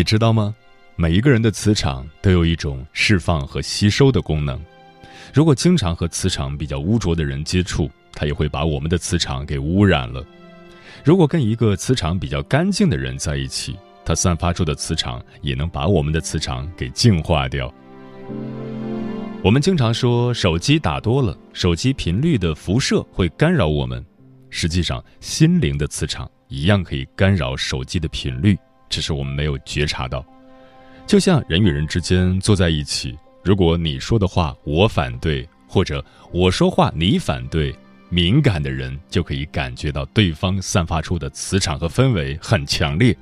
[0.00, 0.54] 你知道吗？
[0.96, 4.58] 每一个人的磁场都有一种释放和吸收的功能。
[5.30, 10.24] 如果经常和磁场比较污浊的人接触，他也会把我们的磁场给污染了。
[11.04, 17.70] 如果跟一个磁场比较干净的人在一起，他散发出的磁场也能把我们的磁场给净化掉。
[19.44, 24.02] 我们经常说手机打多了，手机频率的辐射会干扰我们。
[24.48, 28.56] 实际上，心灵的磁场一样可以干扰手机的频率。
[28.90, 30.22] 只是我们没有觉察到，
[31.06, 37.74] 就像人与人之间坐在一起，如果你说的话我反对，或者我说话你反对，
[38.10, 43.16] 敏感的人就可以感觉到对方散发出的磁场和氛围很强烈。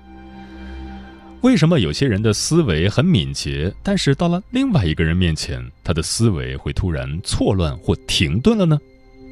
[1.43, 8.77] 为什么有些人的思维很敏捷，但是到了另外一个人面前，他的思维会突然错乱或停顿了呢？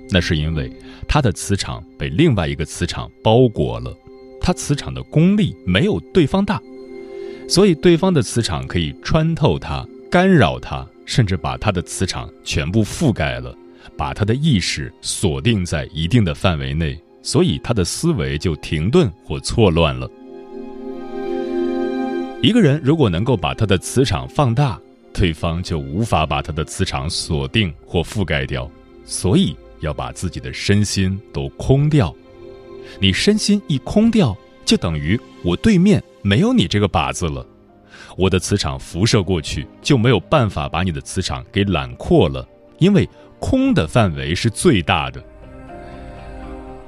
[0.09, 0.70] 那是因为
[1.09, 3.92] 他的磁场被另外一个磁场包裹了。
[4.47, 6.62] 他磁场的功力没有对方大，
[7.48, 13.52] 所以对方的磁场可以穿透他，干扰他，甚至把他的磁场全部覆盖了，
[13.96, 20.08] 把他的意识锁定在一定的范围内，所以他的思维就停顿或错乱了。
[22.40, 24.80] 一个人如果能够把他的磁场放大，
[25.13, 28.70] 对方就无法把他的磁场锁定或覆盖掉，
[29.05, 32.14] 所以要把自己的身心都空掉。
[33.01, 37.47] 你身心一空掉，就等于我对面没有你这个靶子了。
[38.17, 42.46] 我的磁场辐射过去，就没有办法把你的磁场给揽扩了，
[42.79, 43.08] 因为
[43.39, 45.23] 空的范围是最大的。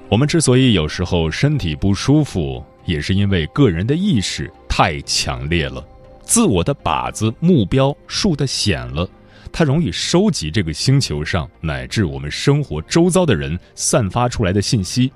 [0.09, 5.87] 我们之所以有时候身体不舒服，也是因为个人的意识太强烈了，
[6.23, 9.07] 自我的靶子目标竖的显了，
[9.53, 15.13] 它容易收集这个星球上乃至我们生活周遭的人散发出来的信息。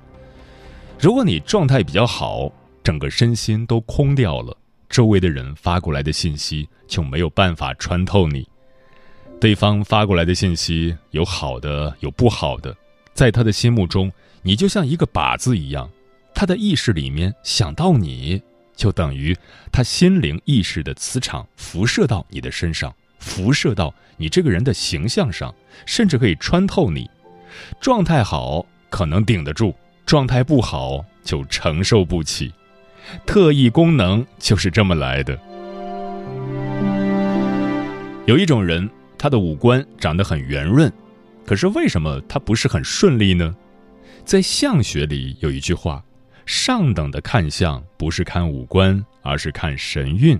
[0.99, 4.55] 如果你状态比较好，整个身心都空掉了，
[4.89, 8.47] 周围的人发过来的信息就没有办法穿透你。
[9.39, 12.73] 对方发过来的信息有好的，有不好的，
[13.13, 14.09] 在他的心目中，
[14.41, 15.89] 你就像一个靶子一样，
[16.33, 18.41] 他的意识里面想到你，
[18.73, 19.35] 就等于
[19.71, 25.53] 他心灵意识的磁场辐射到你的身上，辐射到你这个人的形象上，
[25.85, 27.09] 甚至可以穿透你。
[27.81, 29.75] 状态好，可能顶得住。
[30.05, 32.51] 状态不好就承受不起，
[33.25, 35.37] 特异功能就是这么来的。
[38.25, 40.91] 有一种人，他的五官长得很圆润，
[41.45, 43.55] 可是为什么他不是很顺利呢？
[44.25, 46.03] 在相学里有一句话：
[46.45, 50.39] 上等的看相不是看五官，而是看神韵。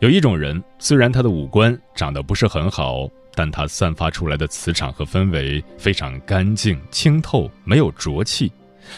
[0.00, 3.08] 有一种人，虽然他的五官长得不是很好。
[3.34, 8.52] 但它散发出来的磁场和氛围非常干净清透，没有浊气，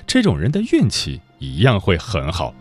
[0.06, 2.54] 这种人的运气一样会很好。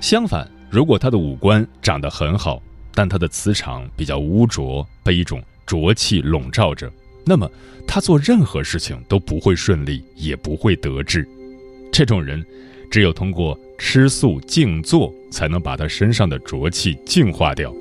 [0.00, 2.62] 相反，如果他的五官长得很好，
[2.94, 6.90] 但他的磁场比较污浊，被一种浊气笼罩着，
[7.24, 7.50] 那么
[7.86, 11.28] 他做任何事情都不会顺利，也不会得志。
[11.92, 12.44] 这种人，
[12.90, 17.72] 只有通过吃素静坐，才能把他身上的浊气净化掉。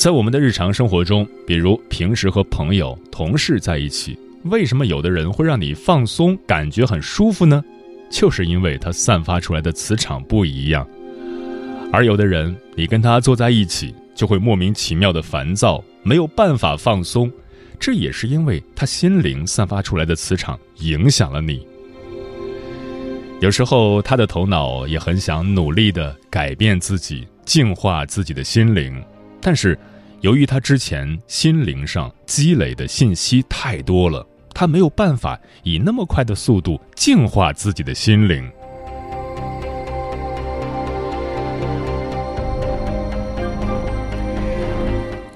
[0.00, 7.62] 在我们的日常生活中，比如平时和朋友、同事在一起，为什么有的人会让你放松，感觉很舒服呢？
[8.10, 10.88] 就是因为他散发出来的磁场不一样。
[11.92, 17.30] 而有的人，你跟他坐在一起，就会莫名其妙的烦躁，没有办法放松，
[17.78, 21.60] 这也是因为他心灵散发出来的磁场影响了你。
[23.42, 28.98] 有时候，他的头脑也很想努力的改变自己，净化自己的心灵，
[29.42, 29.78] 但是。
[30.20, 38.46] 由于他之前心灵上积累的信息太多了，他没有办法以那么快的速度净化自己的心灵。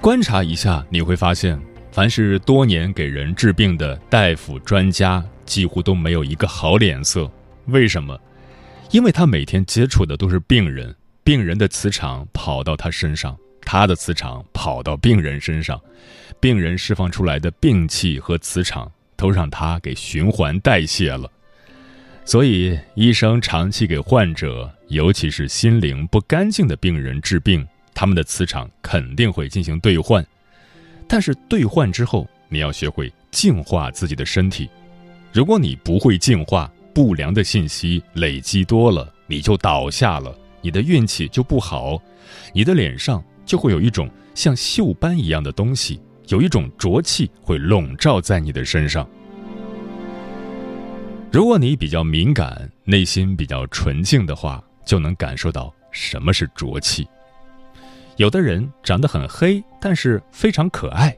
[0.02, 1.58] 观察一下，你会发现，
[1.90, 7.30] 凡是多年给人治病的大夫、专家，几乎都没有一个好脸色。
[7.68, 8.20] 为什么？
[8.90, 10.94] 因为他每天接触的都是病人，
[11.24, 15.80] 病人的磁场跑到他身上，他的磁场跑到病人身上，
[16.40, 21.30] 病人释放出来的病气和磁场都让他给循环代谢了。
[22.24, 27.66] 所以，医生长期给患者，尤其是心灵不干净的病人治病。
[27.96, 30.26] 他们的磁场肯定会进行兑换，
[31.06, 34.68] 但是兑换之后，你要学会净化自己的身体。
[35.32, 42.02] 如果你不会净化，不良的信息累积多了，你就倒下了，你的运气就不好，
[42.52, 49.08] 你的脸上就会有一种像锈斑一样的东西，有一种浊气会笼罩在你的身上。
[51.30, 57.06] 如果你比较敏感，内心比较纯净的话，就能感受到什么是浊气。
[58.16, 61.10] 有的人长得很黑，但是非常可爱；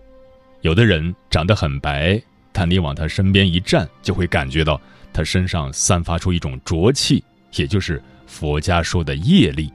[0.63, 2.19] 有的人长得很白，
[2.51, 4.81] 但你往他身边一站，就会感觉到
[5.13, 7.23] 他身上散发出一种浊气，
[7.55, 9.71] 也就是佛家说的业力。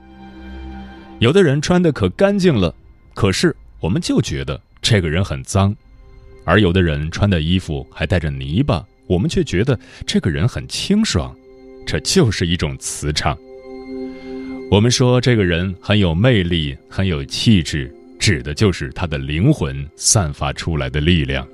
[1.22, 2.74] 有的人穿的可干净了，
[3.14, 5.72] 可是我们就觉得这个人很脏；
[6.44, 11.32] 而有的人穿的衣服还带着泥巴，我们却觉得这个人很清爽。
[11.86, 13.38] 这就是一种磁场。
[14.72, 21.48] 我们说这个人很有魅力，很有气质，指的就是他的灵魂散发出来的力量。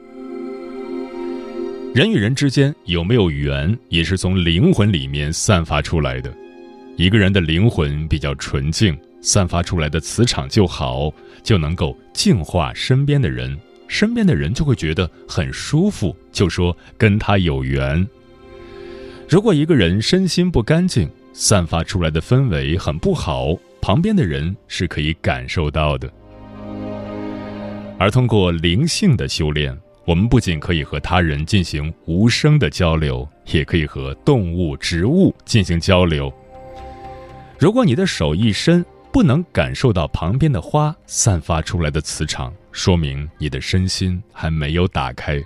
[1.93, 6.33] 人与人之间有没有缘，也是从灵魂里面散发出来的。
[6.95, 11.11] 一个人的灵魂比较纯净，散发出来的磁场就好，
[11.43, 18.07] 就能够净化身边的人，身边的人就会觉得很舒服，就说跟他有缘。
[19.27, 26.09] 如果一个人身心不干净，散发出来的氛围很不好，旁边的人是可以感受到的。
[27.99, 36.31] 而通过灵性的修炼，我们不仅可以和他人进行无声的交流，也可以和动物、植物进行交流。
[37.59, 38.85] 如果你的手一伸，
[39.17, 45.43] 不能感受到旁边的花散发出来的磁场，说明你的身心还没有打开。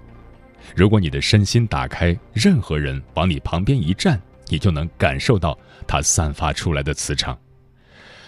[0.75, 5.57] 如果你的身心打开，任何人往你旁边一站，你就能感受到。
[5.87, 7.39] 它散发出来的磁场，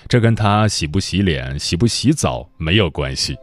[0.08, 3.36] 这跟他洗不洗脸、洗不洗澡没有关系。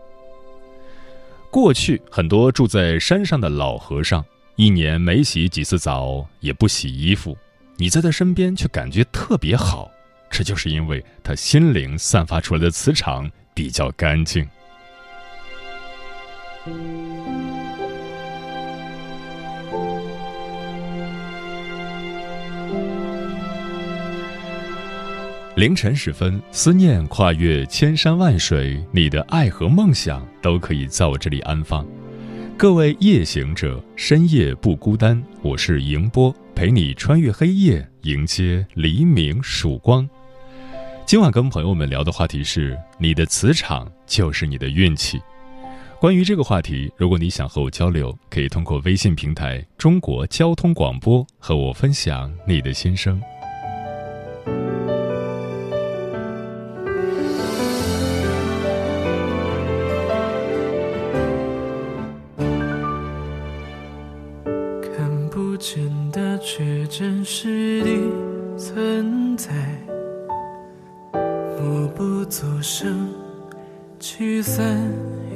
[1.51, 4.25] 过去很多住在山上的老和尚，
[4.57, 7.37] 一年没洗几次澡，也不洗衣服，
[7.77, 9.91] 你在他身边却感觉特别好，
[10.31, 14.49] 这就是因为他心灵散发出来的磁场比较干净。
[25.57, 31.87] 凌晨时分，思念跨越千山万水，你的爱和梦想都可以在我这里安放。
[32.57, 40.09] 各位夜行者，深夜不孤单，我是迎波，陪你穿越黑夜，迎接黎明曙光。
[41.11, 45.21] 今晚跟朋友们聊的话题是：你的磁场就是你的运气。
[45.99, 53.21] 关于这个话题，如果你想和我交流，可以通过微信平台“中国交通广播”和我分享你的心声。
[64.95, 67.83] 看不见的，却真实
[72.41, 73.07] 所剩，
[73.99, 74.75] 驱散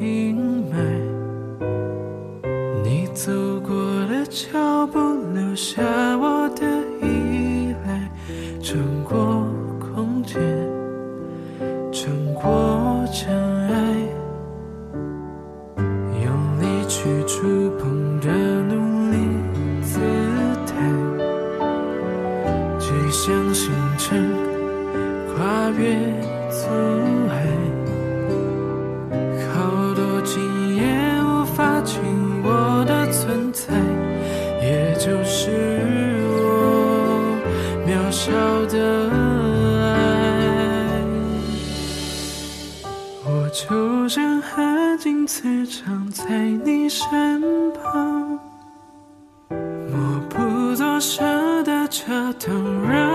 [0.00, 0.74] 阴霾。
[2.82, 3.30] 你走
[3.60, 4.98] 过的脚步，
[5.34, 5.82] 留下
[6.16, 6.73] 我的。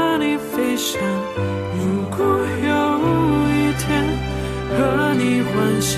[0.10, 1.00] 和你飞翔
[1.78, 2.74] 如果有
[3.54, 3.86] 一天
[4.75, 5.94] 和你欢笑。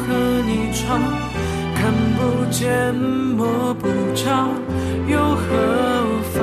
[0.00, 0.98] 和你吵，
[1.76, 2.18] 看不
[2.50, 4.48] 见摸不着，
[5.06, 5.44] 又何
[6.32, 6.42] 妨？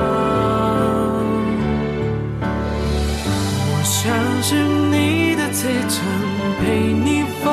[3.70, 4.00] 我相
[4.40, 4.56] 信
[4.90, 6.02] 你的磁场，
[6.60, 7.46] 陪你疯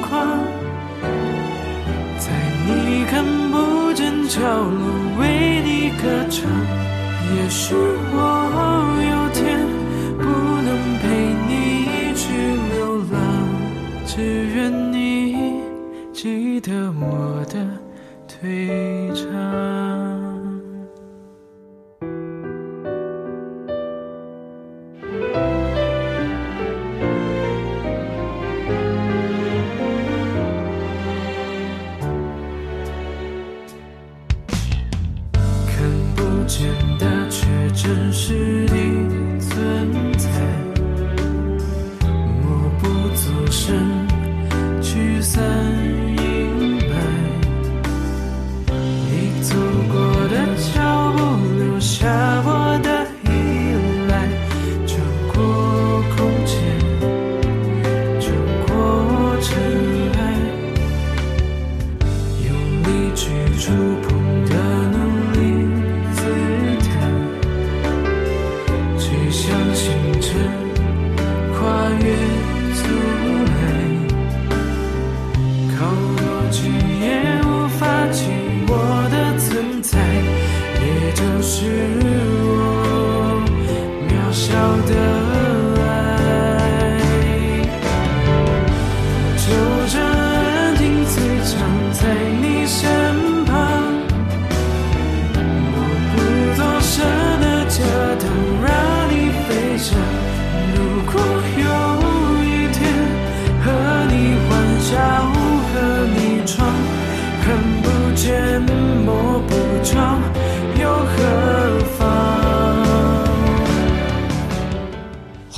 [0.00, 0.10] 狂，
[2.18, 2.26] 在
[2.66, 4.82] 你看不见角落
[5.20, 5.22] 为
[5.64, 6.50] 你歌唱。
[7.36, 8.16] 也许我
[16.62, 17.44] 的我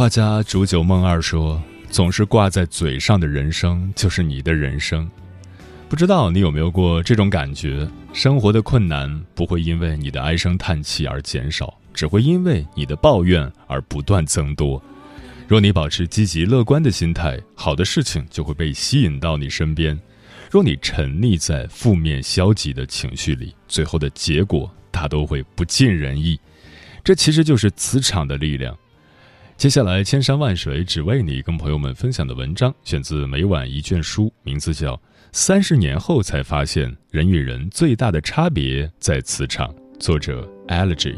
[0.04, 5.10] 画家煮酒梦二说：“总是挂在嘴上的人生，就是你的人生。”
[5.88, 7.88] 不知道你有没有过这种感觉？
[8.12, 14.82] 生活的困难不会因为你的唉声叹气而减少，只会因为你的抱怨而不断增多。
[15.48, 19.96] 若你保持积极乐观的心态，好的事情就会被吸引到你身边；
[20.50, 26.38] 若你沉溺在负面消极的情绪里，最后的结果大都会不尽人意。
[27.02, 28.76] 这其实就是磁场的力量。
[29.56, 34.94] 接下来，千山万水只为你，跟朋友们分享的文章选自《每晚一卷书》，名字叫
[35.32, 39.68] 《三十年后才发现人与人最大的差别在磁场》，
[39.98, 41.14] 作者 Allergy。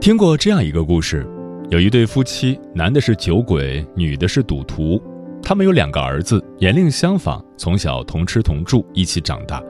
[0.00, 1.24] 听过这样一个故事，
[1.70, 5.00] 有一对夫妻，男的是酒鬼，女的是赌徒。
[5.44, 9.62] 他们有两个儿子，年龄相仿，从小同吃同住，一起长大。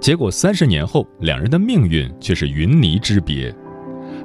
[0.00, 3.52] 结果三十年后，两人的命运却是云泥之别。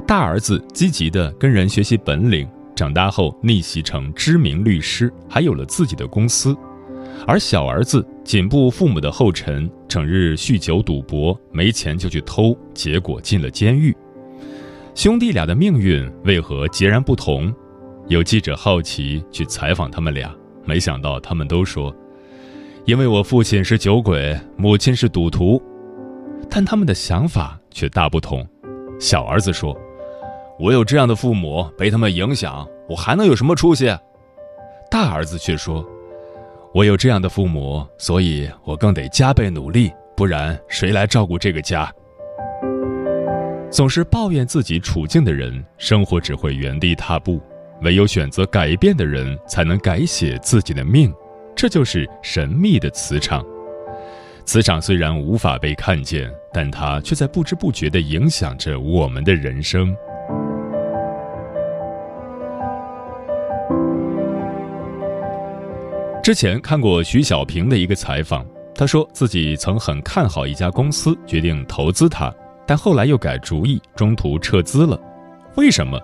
[0.05, 6.53] 大儿子积极地跟人学习本领，长大后逆袭成知名律师，还有了自己的公司；
[7.25, 13.95] 而小儿子紧步父母的后尘，整日酗酒赌博，没钱就去偷，结果进了监狱。
[14.93, 17.51] 兄弟俩的命运为何截然不同？
[18.07, 21.93] 有记者好奇去采访他们俩，没想到他们都说
[22.85, 25.61] ：“因为我父亲是酒鬼，母亲是赌徒。”
[26.49, 28.45] 但他们的想法却大不同。
[28.99, 29.75] 小儿子说
[30.59, 33.87] ：“我有这样的父母，被他们影响，我还能有什么出息？”
[34.91, 35.85] 大儿子却说
[36.73, 41.91] ：“我有这样的父母，所以我更得加倍努力，不然谁来照顾这个家？”
[43.71, 47.39] 总是抱怨自己处境的人，生活只会原地踏步；
[47.81, 51.13] 唯有选择改变的人，才能改写自己的命。
[51.55, 53.43] 这就是神秘的磁场。
[54.45, 59.95] 磁场虽然无法被看见，但它却在不知不觉地影响着我们的人生。
[66.23, 68.45] 之前看过徐小平的一个采访，
[68.75, 72.33] 他说自己曾很看好一家公司，决定投资它，
[72.65, 74.99] 但后来又改主意，中途撤资了。
[75.55, 75.99] 为什么？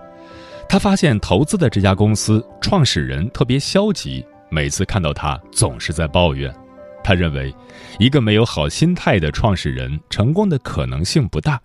[0.69, 6.53] 他发现投资的这家公司创始人特别消极，每次看到他总是在抱怨。
[7.03, 7.53] 他认为，
[7.99, 11.59] 一个没有好心态的创始人，成功的可能性不大。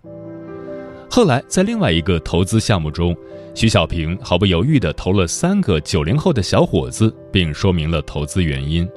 [1.10, 3.14] 后来在另外一个投资项目中，
[3.54, 8.88] 徐小平毫不犹豫地投了三个九零后的小伙子，并说明了投资原因。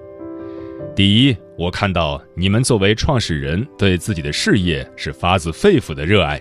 [0.96, 6.38] 第一，我看到你们作为创始人对自己的事业是发自肺腑的热爱；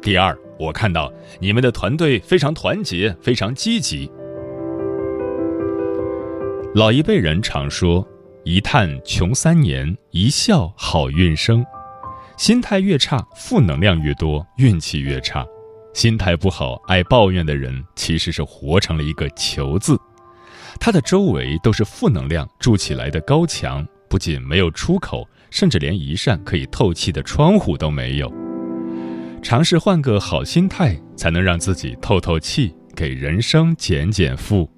[0.00, 4.10] 第二，我看到你们的团队非常团结，非常积极。
[6.74, 8.06] 老一辈人常说
[8.44, 11.64] ：“一叹穷三年，一笑好运生。”
[12.36, 15.44] 心态越差，负能量越多，运气越差。
[15.94, 19.98] 心态不好、爱抱怨的人，其实是活成了一个“求”字。
[20.78, 28.32] 他的周围都是负能量筑起来的高墙，不仅没有出口，甚至连一扇可以透气的窗户都没有。
[29.48, 34.68] 尝试换个好心态，才能让自己透透气，给人生减减负。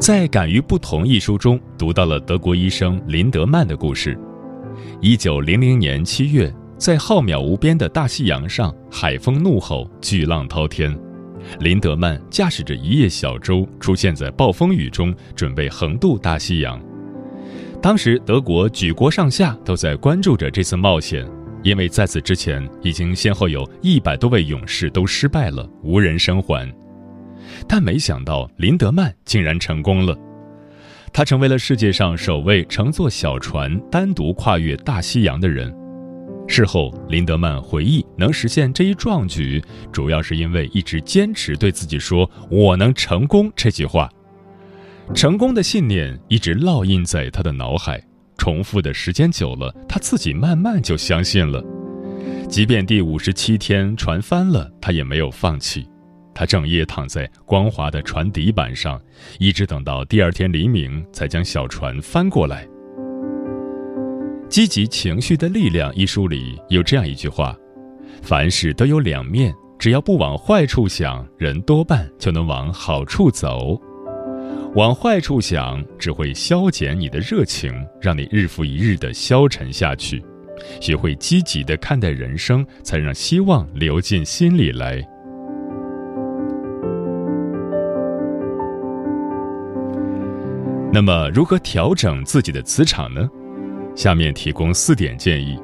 [0.00, 4.18] 在《敢于不同》一书中，读到了德国医生林德曼的故事。
[5.02, 10.98] 一九零零年七月，在浩渺无边的大西洋上，海风怒吼，巨浪滔天。
[11.60, 16.80] 林德曼驾驶着一叶小舟，出现在暴风雨中，准备横渡大西洋。
[17.80, 21.28] 当时，德国举国上下都在关注着这次冒险，
[21.62, 26.72] 因为在此之前，已经先后有一百多位勇士都失败了，无人生还。
[27.66, 30.16] 但没想到，林德曼竟然成功了。
[31.12, 35.74] 他成为了世界上首位乘坐小船单独跨越大西洋的人。
[36.52, 44.06] 事后，林德曼回忆，能实现这一壮举，主要是因为一直坚持对自己说“我能成功”这句话。
[45.14, 47.98] 成功的信念一直烙印在他的脑海，
[48.36, 51.64] 重复的时间久了，他自己慢慢就相信了。
[52.50, 55.88] 即便第五十七天船翻了，他也没有放弃。
[56.34, 59.00] 他整夜躺在光滑的船底板上，
[59.38, 62.66] 一直等到第二天黎明，才将小船翻过来。
[64.52, 67.56] 《积极情绪的力量》一书里有这样一句话
[68.20, 73.80] ：“凡事都有两面，只要不往坏处想，人多半就能往好处走。
[74.74, 80.22] 往坏处想，只会消减你的热情，让你日复一日的消沉下去。
[80.82, 85.02] 学会积极的看待人生，才让希望流进心里来。”
[90.92, 93.26] 那么，如何调整自己的磁场呢？
[93.94, 95.58] 下面提供四点建议：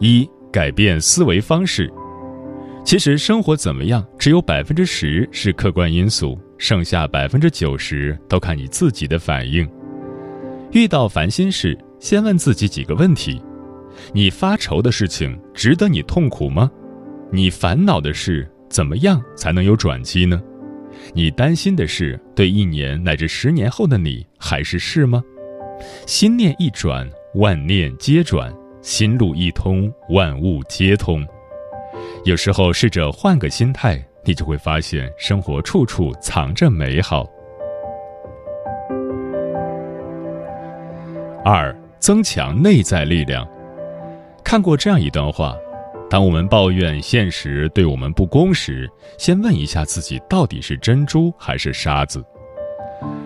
[0.00, 1.92] 一、改变思维方式。
[2.84, 9.68] 其实生活怎么样，只有百分之十是客观因素，剩下百分之九十都看你自己的反应。
[10.72, 13.42] 遇到烦心事，先问自己几个问题：
[14.12, 16.70] 你发愁的事情值得你痛苦吗？
[17.30, 20.40] 你烦恼的事怎么样才能有转机呢？
[21.12, 25.22] 你担心的事，对一年乃至十年后的你还是事吗？
[26.06, 31.24] 心念一转，万念皆转；心路一通，万物皆通。
[32.24, 37.24] 有时候试着换个心态，你就会发现生活处处藏着美好。
[41.44, 43.48] 二，增强内在力量。
[44.42, 45.56] 看过这样一段话。
[46.10, 52.24] 当我们抱怨现实对我们不公时，先问一下自己到底是珍珠还是沙子。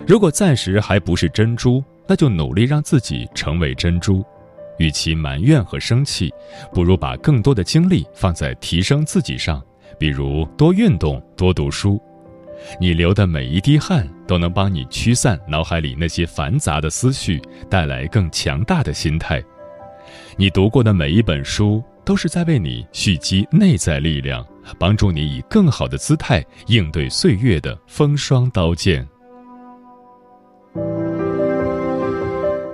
[0.05, 4.23] 如果暂时还不是珍珠，那就努力让自己成为珍珠。
[4.79, 6.33] 与其埋怨和生气，
[6.73, 9.61] 不如把更多的精力放在提升自己上，
[9.99, 12.01] 比如多运动、多读书。
[12.79, 19.43] 你流的每一滴汗，都能帮你驱散脑海里那些繁杂的思绪，带来更强大的心态。
[20.37, 21.83] 你读过的每一本书。
[22.05, 24.45] 都是在为你蓄积内在力量，
[24.77, 29.07] 帮助你以更好的姿态应对岁月的风霜刀剑。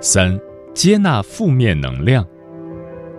[0.02, 0.40] 三、
[0.74, 2.26] 接纳负面能量，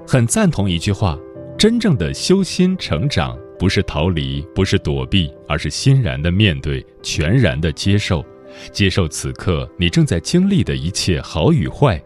[0.08, 1.16] 很赞同一句话：
[1.56, 8.26] 真正的修心成长，不是逃离，不是躲避，而是欣然的面对，全然的接受，
[8.72, 12.02] 接受此刻你正在经历的一切好与坏。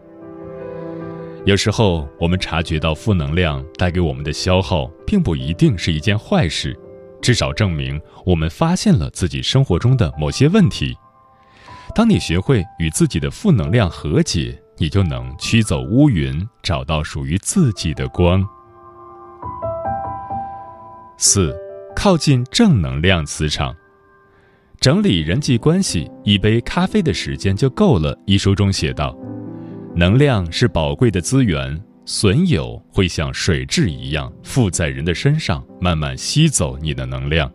[1.46, 6.78] 有时候，我们察觉到负能量带给我们的消耗，并不一定是一件坏事，
[7.22, 10.94] 至少证明我们发现了自己生活中的某些问题。
[11.94, 18.46] 当你学会与自己的负能量和解，你就能驱走乌云，找到属于自己的光。
[21.18, 21.56] 四，
[21.94, 23.74] 靠近正能量磁场，
[24.78, 28.18] 整理人际关系，一杯咖啡的时间就够了。
[28.26, 29.16] 一书中写道。
[29.94, 37.50] 能量是宝贵的资源，损友会像水蛭一样附在人的身上，慢慢吸走你的能量。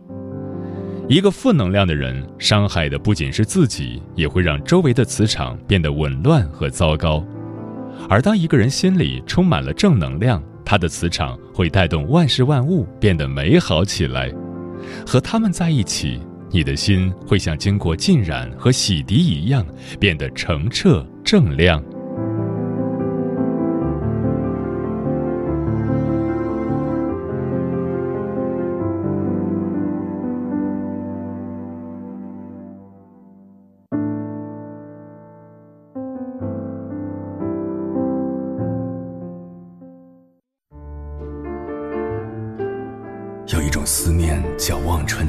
[1.08, 7.24] 一个负能量的人，伤害的不仅是自己，也会让周围的磁场变得紊乱和糟糕。
[8.08, 14.32] 而当一个人心里充满了正能量，他的磁场会带动万事万物变得美好起来。
[15.06, 19.66] 和他们在一起，你的心会像经过浸染和洗涤一样，
[20.00, 21.06] 变得澄澈。
[21.24, 21.82] 正亮。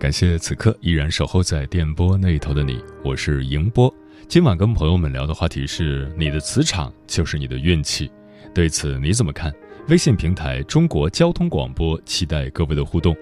[0.00, 3.94] 感谢此刻依然守候在电波那头的你，我是迎波。
[4.28, 8.10] 今晚跟朋友们聊的话题是：你的磁场就是你的运气。
[8.54, 9.52] 对此你怎么看？
[9.88, 13.14] 微信平台中国交通广播期待各位的互动。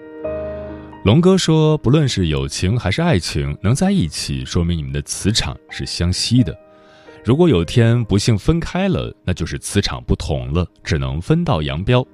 [1.03, 6.57] 龙哥说，不论是友情还是爱情，能在一起，说明你们的磁场是相吸的。
[7.25, 12.07] 如果有天不幸分开了，那就是磁场不同了，只能分道扬镳。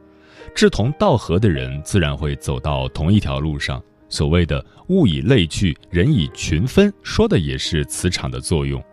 [0.56, 3.80] 志同道合的人，自然会走到同一条路上。
[4.09, 8.83] 所谓的物以类聚，人以群分，说的也是磁场的作用。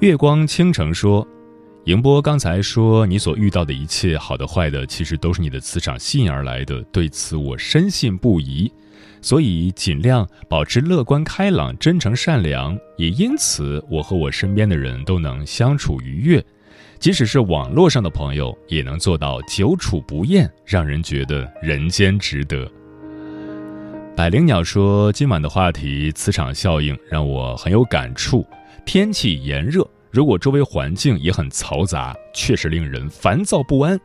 [0.00, 1.26] 月光倾城说
[1.86, 6.80] ：“迎波刚才说你所遇到的一切好的坏的，其实都是你的磁场吸引而来的。
[6.84, 8.70] 对此我深信不疑，
[9.20, 12.78] 所以尽量保持乐观开朗、真诚善良。
[12.96, 16.44] 也因此，我和我身边的人都能相处愉悦，
[17.00, 22.70] 即使是网络上的朋友，也能做到久处不厌，让人觉得人间值得。”
[24.18, 28.44] 百灵鸟说：“今晚的话题磁场效应让我很有感触。
[28.84, 33.96] 天气炎热，如果周围环境也很嘈杂，确实令人烦躁不安。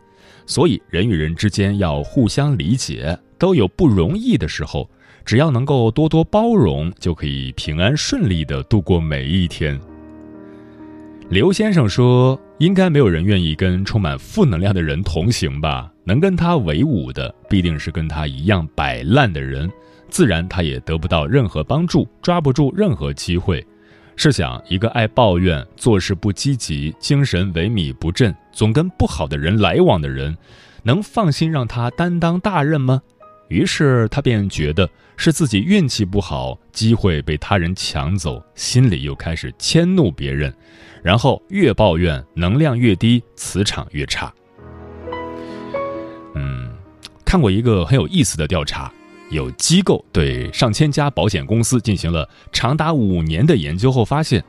[0.46, 4.88] 所以人与人之间要互相理解，都有不容易的时候，
[5.26, 9.80] 只要能够多多包容，就可以平安顺利地度过每一天。”
[11.28, 15.92] 刘先生说：“应该没有人愿意跟充满负能量的人同行吧？
[16.04, 19.68] 能跟他为伍的，必定是跟他一样摆烂的人。”
[20.14, 23.66] 自然，他也得不到任何帮助，抓不住任何机会。
[24.16, 30.38] 试想，一个爱抱怨、做事不积极、精神萎靡不振、总跟不好的人来往的人，
[30.84, 33.02] 能放心让他担当大任吗？
[33.48, 40.54] 于是他便觉得是自己运气不好，机会被他人抢走，心里又开始迁怒别人，
[41.02, 44.32] 然后越抱怨，能量越低，磁场越差。
[46.36, 46.72] 嗯，
[47.26, 48.94] 看过一个很有意思的调查。
[49.34, 54.44] 有机构对上千家保险公司进行了长达五年的研究后发现，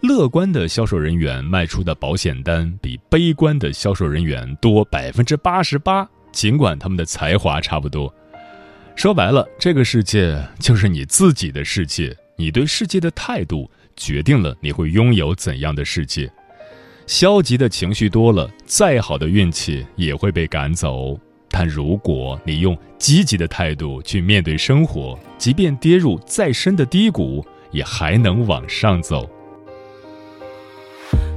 [0.00, 6.08] 乐观的销售人员卖出的保险单比悲观的销售人员多百分之八十八。
[6.32, 8.12] 尽管他们的才华差不多，
[8.96, 16.32] 说白了，这个世界就是你自己的世界，你对世界的态度决定了你会拥有怎样的世界。
[17.06, 21.20] 消极的情绪多了，再好的运气也会被赶走。
[21.54, 29.28] 但如果你用积极的态度去面对生活，即便跌入再深的低谷，也还能往上走。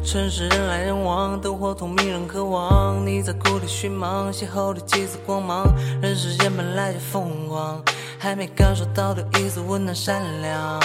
[0.06, 3.06] 城市人来人往，灯火通明人渴望。
[3.06, 5.66] 你在故里寻忙，邂逅了几次光芒。
[6.02, 7.84] 人世间本来就疯狂，
[8.18, 10.80] 还没感受到的一丝温暖善良。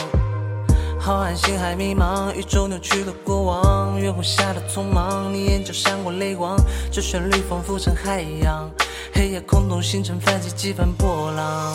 [1.03, 6.59] 浩瀚星海迷茫，宇宙扭曲的过往，月光下的匆忙，你眼角闪过泪光，
[6.93, 8.71] 这旋律仿佛成海洋。
[9.15, 11.73] 黑夜空洞，星辰泛起几番波浪。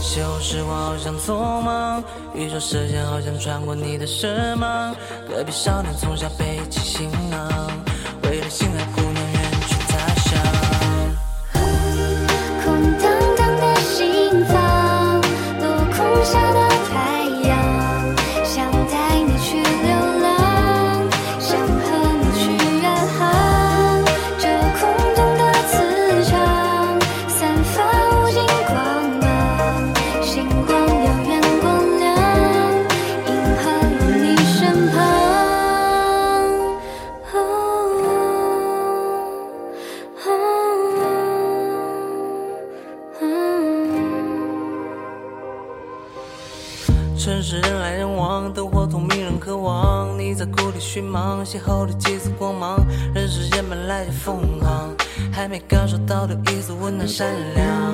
[0.00, 4.94] 邂逅时光好像匆忙，宇宙时间好像穿过你的身旁。
[5.28, 7.50] 隔壁少年从小背起行囊，
[8.22, 8.86] 为了心爱
[47.20, 50.18] 城市人来人往，灯火通明人渴望。
[50.18, 52.78] 你在故里寻忙，邂逅了几丝光芒。
[53.14, 54.88] 人世间本来就疯狂，
[55.30, 57.92] 还没感受到的一丝温暖善良。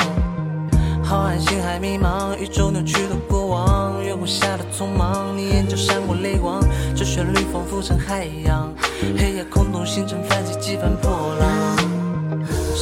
[1.02, 6.62] 浩瀚星海迷茫，宇宙扭曲的过往，月光下的匆忙，你眼角闪过泪光。
[6.94, 8.72] 这旋律仿佛成海洋，
[9.18, 11.10] 黑夜空洞，星辰泛起几番波
[11.40, 11.75] 浪。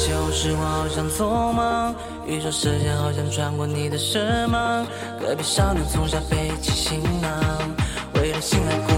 [0.07, 1.95] 旧时我好像做梦，
[2.27, 4.87] 宇宙射线好像穿过你的身旁，
[5.19, 7.31] 隔壁少年从小背起行囊，
[8.15, 8.94] 为了醒来。